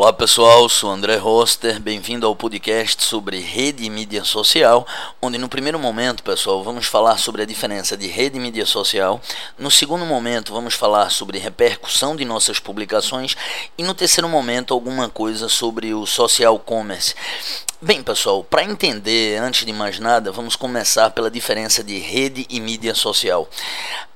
[0.00, 4.86] Olá pessoal, sou André Roster, bem-vindo ao podcast sobre rede e mídia social,
[5.20, 9.20] onde no primeiro momento, pessoal, vamos falar sobre a diferença de rede e mídia social,
[9.58, 13.36] no segundo momento vamos falar sobre repercussão de nossas publicações
[13.76, 17.14] e no terceiro momento alguma coisa sobre o social commerce.
[17.82, 22.58] Bem, pessoal, para entender, antes de mais nada, vamos começar pela diferença de rede e
[22.58, 23.46] mídia social.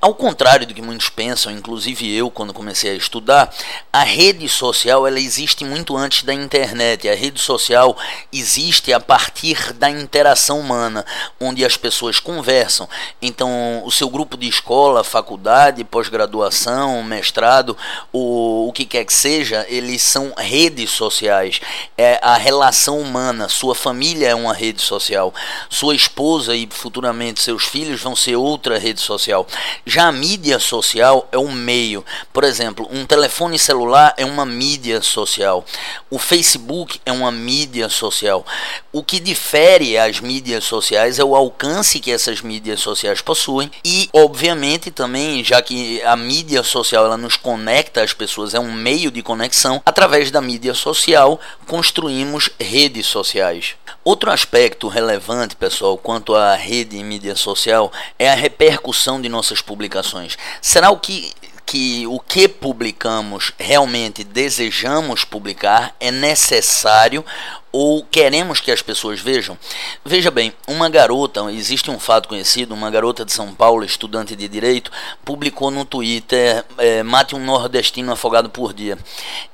[0.00, 3.52] Ao contrário do que muitos pensam, inclusive eu quando comecei a estudar,
[3.92, 7.08] a rede social ela existe muito antes da internet.
[7.08, 7.96] A rede social
[8.32, 11.04] existe a partir da interação humana,
[11.40, 12.88] onde as pessoas conversam.
[13.20, 17.76] Então, o seu grupo de escola, faculdade, pós-graduação, mestrado,
[18.12, 21.60] o, o que quer que seja, eles são redes sociais.
[21.96, 23.48] É a relação humana.
[23.48, 25.34] Sua família é uma rede social.
[25.68, 29.44] Sua esposa e futuramente seus filhos vão ser outra rede social
[29.88, 32.04] já a mídia social é um meio.
[32.32, 35.64] Por exemplo, um telefone celular é uma mídia social.
[36.10, 38.44] O Facebook é uma mídia social.
[38.92, 44.10] O que difere as mídias sociais é o alcance que essas mídias sociais possuem e,
[44.12, 49.10] obviamente, também, já que a mídia social ela nos conecta às pessoas, é um meio
[49.10, 53.74] de conexão, através da mídia social construímos redes sociais.
[54.08, 59.60] Outro aspecto relevante, pessoal, quanto à rede e mídia social é a repercussão de nossas
[59.60, 60.38] publicações.
[60.62, 61.34] Será o que
[61.66, 67.22] que o que publicamos realmente desejamos publicar é necessário
[67.70, 69.58] ou queremos que as pessoas vejam?
[70.02, 74.48] Veja bem, uma garota, existe um fato conhecido, uma garota de São Paulo, estudante de
[74.48, 74.90] direito,
[75.22, 78.96] publicou no Twitter é, mate um nordestino afogado por dia.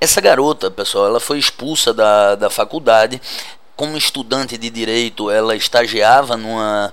[0.00, 3.20] Essa garota, pessoal, ela foi expulsa da, da faculdade
[3.76, 6.92] como estudante de direito, ela estagiava numa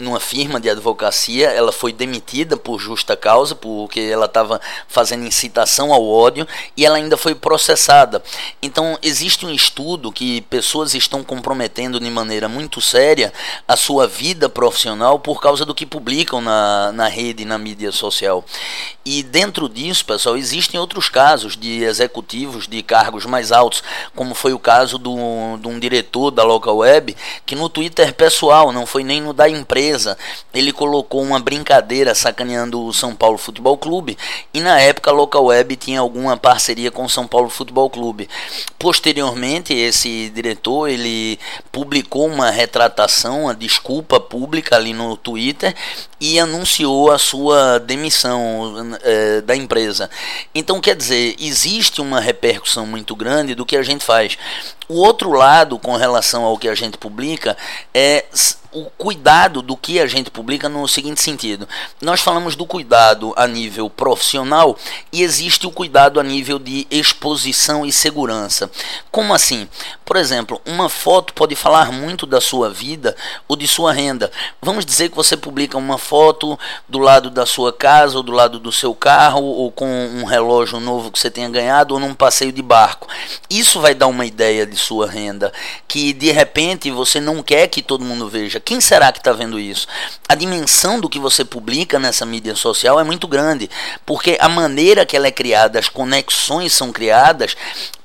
[0.00, 5.92] numa firma de advocacia, ela foi demitida por justa causa, porque ela estava fazendo incitação
[5.92, 8.22] ao ódio, e ela ainda foi processada.
[8.62, 13.32] Então, existe um estudo que pessoas estão comprometendo de maneira muito séria
[13.68, 18.44] a sua vida profissional por causa do que publicam na, na rede, na mídia social.
[19.04, 23.82] E dentro disso, pessoal, existem outros casos de executivos de cargos mais altos,
[24.14, 28.86] como foi o caso de um diretor da local web, que no Twitter pessoal, não
[28.86, 29.89] foi nem no da empresa,
[30.52, 34.16] ele colocou uma brincadeira sacaneando o São Paulo Futebol Clube
[34.52, 38.28] e na época a Local Web tinha alguma parceria com o São Paulo Futebol Clube.
[38.78, 41.38] Posteriormente, esse diretor ele
[41.72, 45.74] publicou uma retratação, uma desculpa pública ali no Twitter
[46.20, 50.10] e anunciou a sua demissão é, da empresa.
[50.54, 54.36] Então, quer dizer, existe uma repercussão muito grande do que a gente faz.
[54.90, 57.56] O outro lado com relação ao que a gente publica
[57.94, 58.24] é
[58.72, 61.68] o cuidado do que a gente publica no seguinte sentido.
[62.00, 64.76] Nós falamos do cuidado a nível profissional
[65.12, 68.68] e existe o cuidado a nível de exposição e segurança.
[69.12, 69.68] Como assim?
[70.10, 73.14] Por exemplo, uma foto pode falar muito da sua vida
[73.46, 74.28] ou de sua renda.
[74.60, 78.58] Vamos dizer que você publica uma foto do lado da sua casa ou do lado
[78.58, 82.50] do seu carro ou com um relógio novo que você tenha ganhado ou num passeio
[82.50, 83.06] de barco.
[83.48, 85.52] Isso vai dar uma ideia de sua renda,
[85.86, 88.58] que de repente você não quer que todo mundo veja.
[88.58, 89.86] Quem será que está vendo isso?
[90.28, 93.70] A dimensão do que você publica nessa mídia social é muito grande,
[94.04, 97.54] porque a maneira que ela é criada, as conexões são criadas,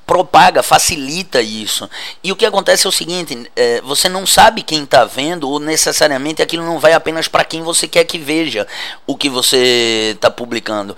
[0.06, 1.90] propaga, facilita isso.
[2.22, 5.58] E o que acontece é o seguinte: é, você não sabe quem está vendo, ou
[5.58, 8.66] necessariamente aquilo não vai apenas para quem você quer que veja
[9.06, 10.96] o que você está publicando.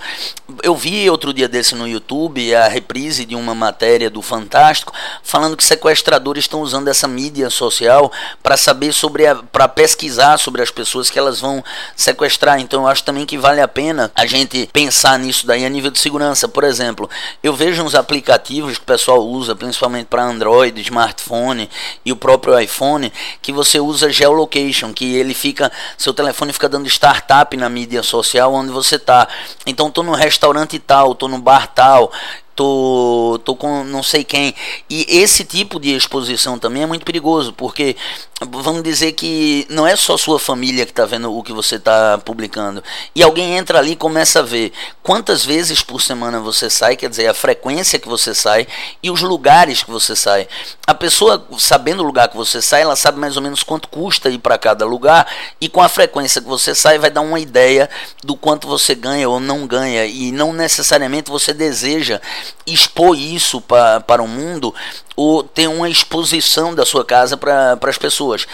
[0.62, 4.92] Eu vi outro dia desse no YouTube a reprise de uma matéria do Fantástico
[5.22, 10.70] falando que sequestradores estão usando essa mídia social para saber sobre para pesquisar sobre as
[10.70, 11.64] pessoas que elas vão
[11.96, 12.60] sequestrar.
[12.60, 15.90] Então eu acho também que vale a pena a gente pensar nisso daí a nível
[15.90, 16.48] de segurança.
[16.48, 17.08] Por exemplo,
[17.42, 21.70] eu vejo uns aplicativos que pessoal usa, principalmente para Android, smartphone
[22.04, 26.88] e o próprio iPhone, que você usa geolocation, que ele fica, seu telefone fica dando
[26.88, 29.28] startup na mídia social onde você está.
[29.64, 32.10] Então, tô no restaurante tal, tô no bar tal,
[32.56, 34.52] tô, tô com não sei quem.
[34.90, 37.96] E esse tipo de exposição também é muito perigoso, porque
[38.40, 42.18] vamos dizer que não é só sua família que está vendo o que você está
[42.18, 42.82] publicando.
[43.14, 47.10] E alguém entra ali e começa a ver quantas vezes por semana você sai, quer
[47.10, 48.66] dizer, a frequência que você sai
[49.02, 50.46] e os lugares que você sai.
[50.86, 54.30] A pessoa, sabendo o lugar que você sai, ela sabe mais ou menos quanto custa
[54.30, 55.26] ir para cada lugar
[55.60, 57.90] e com a frequência que você sai vai dar uma ideia
[58.22, 62.20] do quanto você ganha ou não ganha e não necessariamente você deseja
[62.66, 64.74] expor isso para, o mundo
[65.18, 68.46] ou ter uma exposição da sua casa para as pessoas.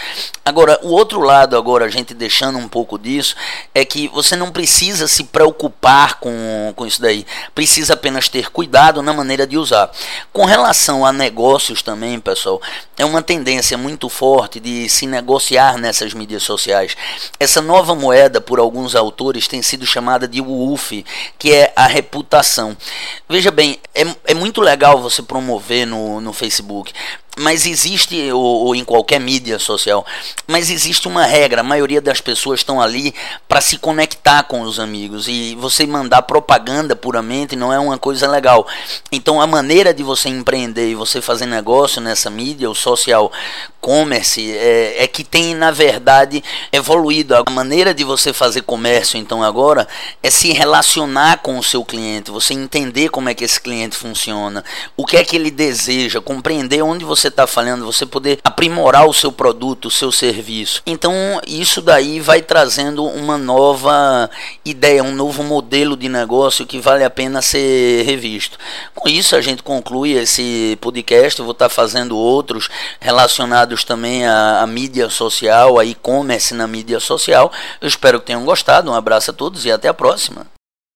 [0.43, 3.35] Agora, o outro lado, agora, a gente deixando um pouco disso,
[3.71, 7.23] é que você não precisa se preocupar com, com isso daí.
[7.53, 9.91] Precisa apenas ter cuidado na maneira de usar.
[10.33, 12.59] Com relação a negócios também, pessoal,
[12.97, 16.97] é uma tendência muito forte de se negociar nessas mídias sociais.
[17.39, 21.05] Essa nova moeda, por alguns autores, tem sido chamada de WUF,
[21.37, 22.75] que é a reputação.
[23.29, 26.93] Veja bem, é, é muito legal você promover no, no Facebook Facebook,
[27.37, 30.05] mas existe, ou, ou, em qualquer mídia social,
[30.47, 33.13] mas existe uma regra, a maioria das pessoas estão ali
[33.47, 38.29] para se conectar com os amigos, e você mandar propaganda puramente não é uma coisa
[38.29, 38.67] legal.
[39.11, 43.31] Então a maneira de você empreender e você fazer negócio nessa mídia, o social
[43.81, 47.35] commerce, é, é que tem na verdade evoluído.
[47.35, 49.87] A maneira de você fazer comércio então agora
[50.23, 54.63] é se relacionar com o seu cliente, você entender como é que esse cliente funciona,
[54.97, 59.07] o que é que ele deseja, compreender onde você você está falhando, você poder aprimorar
[59.07, 60.81] o seu produto, o seu serviço.
[60.85, 61.13] Então,
[61.47, 64.29] isso daí vai trazendo uma nova
[64.63, 68.59] ideia, um novo modelo de negócio que vale a pena ser revisto.
[68.93, 71.39] Com isso, a gente conclui esse podcast.
[71.39, 72.69] Eu vou estar tá fazendo outros
[72.99, 77.51] relacionados também à, à mídia social, a e-commerce na mídia social.
[77.81, 78.91] Eu espero que tenham gostado.
[78.91, 80.54] Um abraço a todos e até a próxima.